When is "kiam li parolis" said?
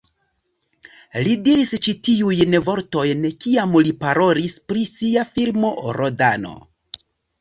3.45-4.57